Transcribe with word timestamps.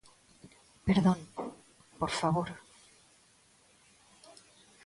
Perdón, 0.87 1.19
por 1.99 2.11
favor. 2.21 2.49